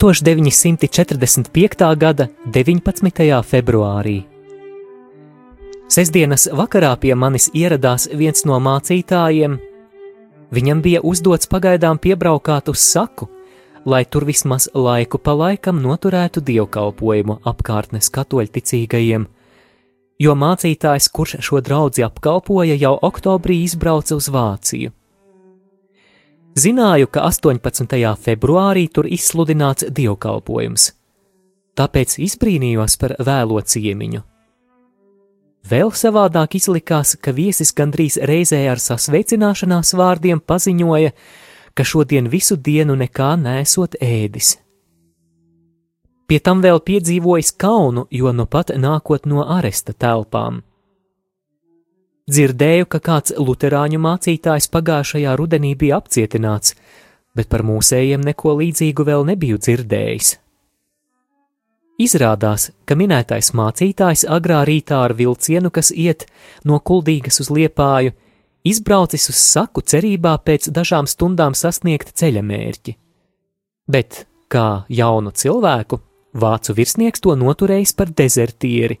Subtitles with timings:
[0.00, 1.96] 1945.
[1.96, 3.42] gada 19.
[3.44, 4.24] februārī.
[5.90, 9.58] Sesdienas vakarā pie manis ieradās viens no mācītājiem.
[10.50, 13.28] Viņam bija uzdots pagaidām piebraukāt uz saku,
[13.84, 19.26] lai tur vismaz laiku pa laikam noturētu dievkalpojumu apkārtnes katoļticīgajiem,
[20.20, 24.92] jo mācītājs, kurš šo draugu apkalpoja, jau oktobrī izbrauca uz Vāciju.
[26.60, 27.94] Zināju, ka 18.
[28.20, 30.90] februārī tur izsludināts dievkalpojums,
[31.78, 34.24] tāpēc izbrīnījos par vēlo ciemiņu.
[35.70, 41.49] Vēl savādāk izlikās, ka viesis gandrīz reizē ar sasveicināšanās vārdiem paziņoja, ka
[41.84, 44.56] šodien visu dienu nekā nesot ēdis.
[46.30, 50.60] Pie tam vēl piedzīvojis kaunu, jo nu pat nākot no aresta telpām.
[52.30, 56.76] Dzirdēju, ka kāds luterāņu mācītājs pagājušajā rudenī bija apcietināts,
[57.34, 60.36] bet par mūsējiem neko līdzīgu vēl nebiju dzirdējis.
[62.00, 66.28] Izrādās, ka minētais mācītājs agrā rītā ar vilcienu, kas iet
[66.64, 68.14] no kuldīgas uz liepāju,
[68.64, 72.96] izbraucis uz saku cerībā pēc dažām stundām sasniegt ceļa mērķi.
[73.90, 76.00] Bet, kā jaunu cilvēku,
[76.34, 79.00] vācu virsnieks to noturējis par dezertieri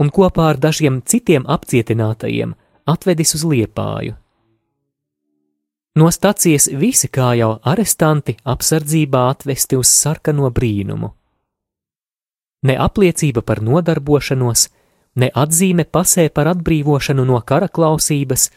[0.00, 2.54] un kopā ar dažiem citiem apcietinātajiem
[2.88, 4.16] atvedis uz liepāju.
[5.94, 11.10] No stacijas visi kā jau arestanti apsardzībā atvesti uz sarkano brīnumu.
[12.62, 14.68] Ne apliecība par nodarbošanos,
[15.20, 18.48] ne atzīme pasē par atbrīvošanu no kara klausības,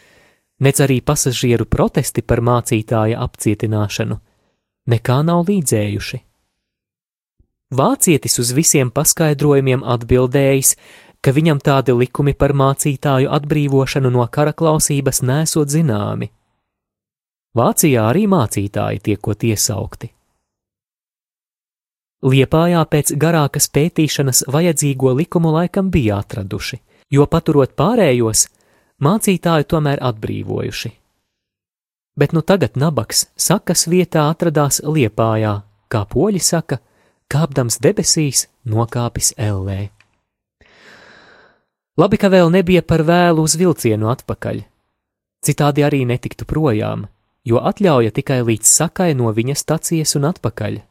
[0.60, 4.20] nec arī pasažieru protesti par mācītāja apcietināšanu,
[4.92, 6.22] nekā nav līdzējuši.
[7.76, 10.76] Vācietis uz visiem paskaidrojumiem atbildējis,
[11.26, 16.30] ka viņam tādi likumi par mācītāju atbrīvošanu no kara klausības nesot zināmi.
[17.56, 20.12] Vācijā arī mācītāji tiekot iesaukti.
[22.26, 26.80] Liepājā pēc garākas pētīšanas vajadzīgo likumu laikam bija atraduši,
[27.14, 28.48] jo paturot pārējos,
[29.04, 30.92] mācītāju tomēr atbrīvojuši.
[32.16, 35.58] Bet nu tagad nabaks sakas vietā atradās Liepājā,
[35.92, 36.80] kā poļi saka,
[37.28, 39.90] kāpdams debesīs, nokāpis ellē.
[41.96, 44.64] Labi, ka vēl nebija par vēlu uz vilcienu atpakaļ.
[45.46, 47.06] Citādi arī netiktu projām,
[47.48, 50.82] jo atļauja tikai līdz sakai no viņa stacijas un atpakaļ.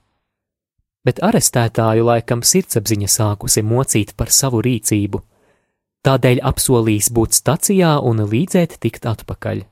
[1.05, 5.21] Bet arestētāju laikam sirdsapziņa sākusi mocīt par savu rīcību,
[6.05, 9.65] tādēļ apsolījis būt stacijā un līdzēt tikt atpakaļ.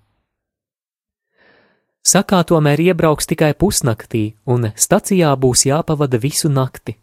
[2.03, 6.97] Sakā tomēr iebrauks tikai pusnaktī, un stacijā būs jāpavada visu nakti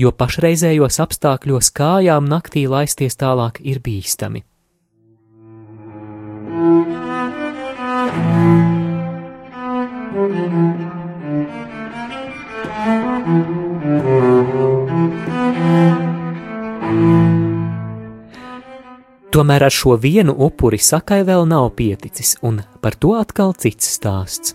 [0.00, 4.44] jo pašreizējos apstākļos kājām naktī laisties tālāk ir bīstami.
[19.40, 24.52] Tomēr ar šo vienu upuri sakai vēl nav pieticis, un par to atkal cits stāsts.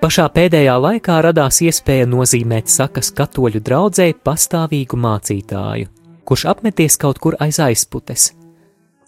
[0.00, 5.92] Pašā pēdējā laikā radās iespēja nozīmēt sakas katoļu draudzēji pastāvīgu mācītāju,
[6.24, 8.30] kurš apmeties kaut kur aiz aizputes,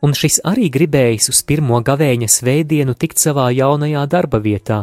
[0.04, 4.82] un šis arī gribējis uz pirmo gavēņa svētdienu tikt savā jaunajā darba vietā.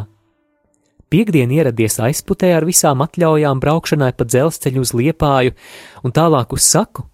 [1.08, 5.54] Piektdien ieradies aizputē ar visām atļaujām braukšanai pa dzelzceļu uz liepāju
[6.04, 7.06] un tālāk uz saku,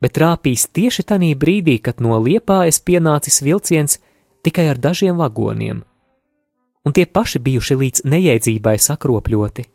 [0.00, 4.00] bet rāpīs tieši tanī brīdī, kad no liepājas pienācis vilciens
[4.42, 5.84] tikai ar dažiem vagoniem
[6.84, 9.66] un tie paši bijuši līdz nejēdzībai sakropļoti.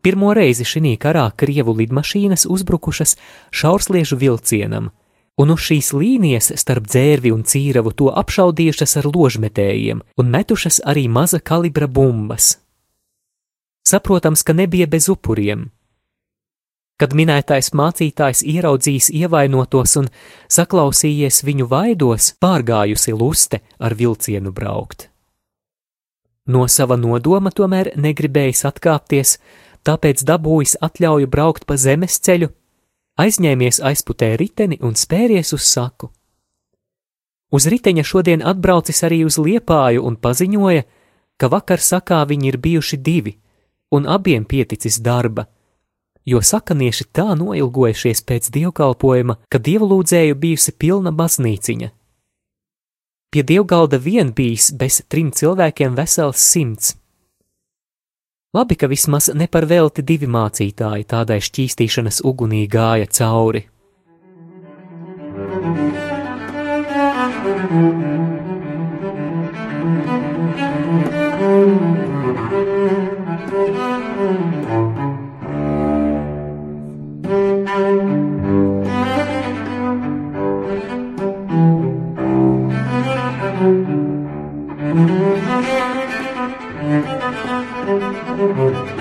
[0.00, 3.16] Pirmo reizi šī karā Krievu lidmašīnas uzbrukušas
[3.52, 4.90] šaursliežu vilcienam,
[5.38, 11.06] un uz šīs līnijas starp dzērvi un cīravu to apšaudījušas ar ložmetējiem un metušas arī
[11.08, 12.56] maza kalibra bumbas.
[13.86, 15.70] Saprotams, ka nebija bez upuriem.
[17.00, 20.10] Kad minētais mācītājs ieraudzījis ievainotos un
[20.52, 25.08] saklausījies viņu vaidos, pārgājusi luste ar vilcienu braukt.
[26.46, 29.38] No sava nodoma tomēr negribējis atkāpties,
[29.86, 32.50] tāpēc dabūjis atļauju braukt pa zemes ceļu,
[33.20, 36.10] aizņēmies aizputē riteni un spēries uz saku.
[37.50, 40.84] Uz riteņa šodien atbraucis arī uz liepāju un paziņoja,
[41.40, 43.32] ka vakar sakā viņi ir bijuši divi,
[43.90, 45.46] un abiem pieticis darba,
[46.24, 51.90] jo sakanieši tā noilgojušies pēc dievkalpojuma, ka dievlūdzēju bijusi pilna baznīciņa.
[53.30, 56.96] Pie dievgalda vien bijis bez trim cilvēkiem vesels simts.
[58.50, 63.62] Labi, ka vismaz ne par velti divi mācītāji tādai šķīstīšanas ugunī gāja cauri.
[67.40, 68.09] Tūkstoš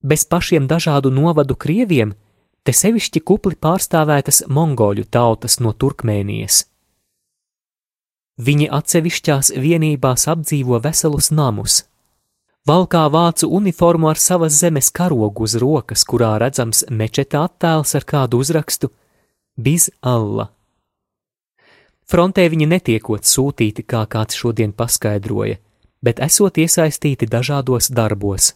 [0.05, 2.13] Bez pašiem dažādu novadu krieviem
[2.61, 6.61] te sevišķi kupli pārstāvētas mongoļu tautas no Turkmēnijas.
[8.45, 11.81] Viņi atsevišķās vienībās apdzīvo veselus namus,
[12.69, 18.43] valkā vācu uniformu ar savas zemes karogu uz rokas, kurā redzams mečeta attēls ar kādu
[18.45, 18.91] uzrakstu
[19.57, 20.54] Biz Allah.
[22.05, 25.57] Frontē viņi netiekot sūtīti, kā kāds šodien paskaidroja,
[26.05, 28.53] bet esot iesaistīti dažādos darbos.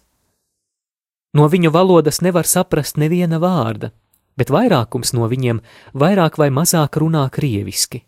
[1.33, 3.91] No viņu valodas nevar saprast neviena vārda,
[4.37, 5.61] bet vairākums no viņiem
[5.93, 8.03] vairāk vai mazāk runā krieviski.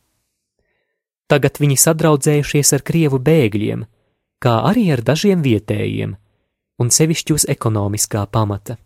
[1.31, 3.85] Tagad viņi sadraudzējušies ar krievu bēgļiem,
[4.41, 6.15] kā arī ar dažiem vietējiem,
[6.81, 8.77] un sevišķi uz ekonomiskā pamata.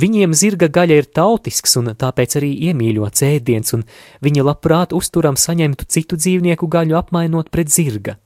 [0.00, 3.82] Viņiem zirga gaļa ir tautisks un tāpēc arī iemīļots ēdiens, un
[4.24, 8.16] viņi labprāt uzturam saņemtu citu dzīvnieku gaļu apmainot pret zirga.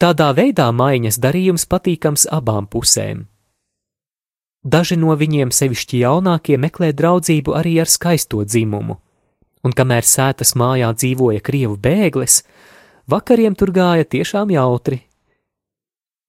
[0.00, 3.26] Tādā veidā maiņas darījums patīkams abām pusēm.
[4.64, 8.96] Daži no viņiem, sevišķi jaunākie, meklē draudzību arī ar skaisto dzimumu,
[9.64, 12.42] un kamēr sētas mājā dzīvoja krievu bēglis,
[13.08, 15.02] vakariem tur gāja tiešām jautri.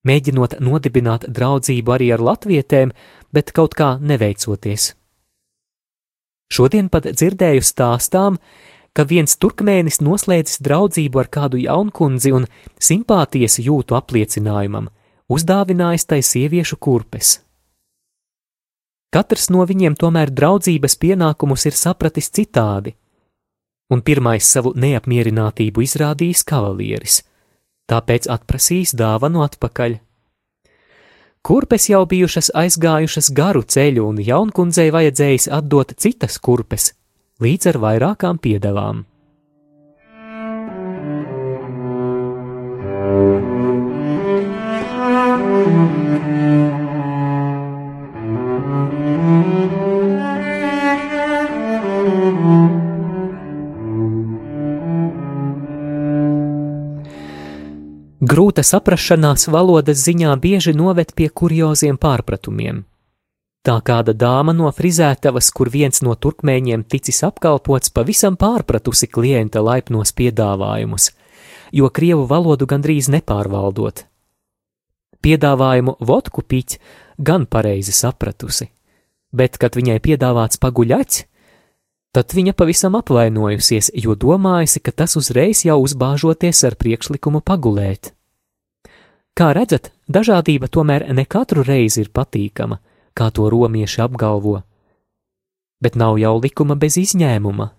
[0.08, 2.91] Mēģinot nodibināt draudzību arī ar latvietēm,
[3.34, 4.96] bet kaut kā neveicoties.
[6.51, 8.39] Šodien pat dzirdēju stāstām,
[8.98, 12.48] ka viens turkmēnis noslēdzis draudzību ar kādu jaunkundzi un
[12.81, 14.89] simpātijas jūtu apliecinājumam,
[15.31, 17.38] uzdāvinājis tai sieviešu kurpes.
[19.12, 22.96] Katrs no viņiem tomēr draudzības pienākumus ir sapratis citādi,
[23.91, 27.17] un pirmais savu neapmierinātību izrādījis kavalieris,
[27.91, 30.00] tāpēc atprasījis dāvanu atpakaļ.
[31.41, 36.91] Kurpes jau bijušas aizgājušas garu ceļu, un jaunkundzei vajadzējis atdot citas kurpes,
[37.41, 39.05] līdz ar vairākām piedevām.
[58.41, 62.79] Grūta saprašanās valodas ziņā bieži noved pie kurioziem pārpratumiem.
[63.62, 70.10] Tā kāda dāma no frizētavas, kur viens no turkmēņiem ticis apkalpots, pavisam pārpratusi klienta laipnos
[70.17, 71.12] piedāvājumus,
[71.69, 74.07] jo krievu valodu gandrīz nepārvaldot.
[75.21, 76.79] Piedāvājumu vodku piķi
[77.21, 78.71] gan pareizi sapratusi,
[79.29, 81.27] bet, kad viņai piedāvāts paguļaķis,
[82.12, 88.12] Tad viņa pavisam apvainojusies, jo domājusi, ka tas uzreiz jau uzbāžoties ar priekšlikumu pagulēt.
[89.38, 92.82] Kā redzat, dažādība tomēr ne katru reizi ir patīkama,
[93.16, 94.62] kā to romieši apgalvo,
[95.82, 97.72] bet nav jau likuma bez izņēmuma.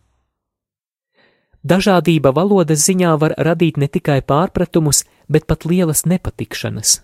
[1.63, 6.99] Dažādība valodas ziņā var radīt ne tikai pārpratumus, bet pat lielas nepatikšanas.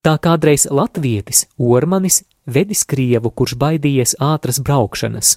[0.00, 5.34] Tā kādreiz latvietis Ormanis vedis krievu, kurš baidījies ātras braukšanas.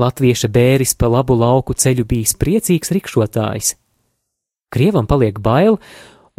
[0.00, 3.76] Latvieša bēris pa labu lauku ceļu bijis priecīgs rikšotājs.
[4.74, 5.78] Krievam paliek bail,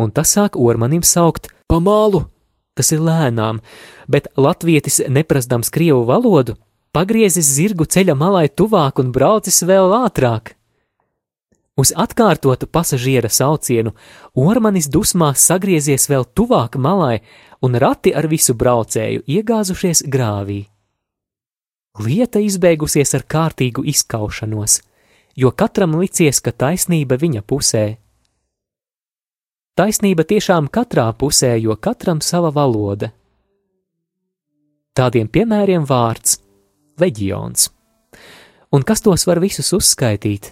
[0.04, 2.26] un tas sāk ormanim saukt pa malu,
[2.78, 3.62] kas ir lēnām,
[4.08, 6.58] bet latvietis neprastams krievu valodu,
[6.96, 10.56] pagriezis zirgu ceļa malai tuvāk un braucis vēl ātrāk.
[11.80, 13.94] Uz atkārtotu pasažiera saucienu
[14.36, 17.22] ormanis dusmās sagriezies vēl tuvāk malai,
[17.64, 20.66] un rati ar visu braucēju iegāzušies grāvī.
[22.00, 24.82] Lieta izbeigusies ar kārtīgu izkaušanos,
[25.36, 28.01] jo katram licies, ka taisnība viņa pusē.
[29.72, 33.08] Taisnība tiešām katrā pusē, jo katram sava valoda.
[34.92, 36.42] Tādiem piemēriem vārds-
[37.02, 37.70] leģions.
[38.76, 40.52] Un kas tos var visus uzskaitīt?